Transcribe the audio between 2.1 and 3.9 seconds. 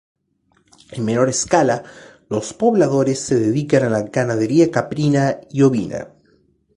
los pobladores se dedican a